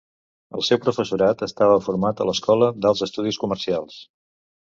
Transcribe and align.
El 0.59 0.63
seu 0.67 0.79
professorat 0.85 1.43
estava 1.47 1.75
format 1.89 2.23
a 2.23 2.27
l'Escola 2.29 2.71
d'Alts 2.85 3.05
Estudis 3.09 3.39
Comercials. 3.45 4.01